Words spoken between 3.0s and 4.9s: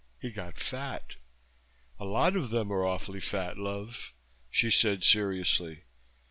fat, love," she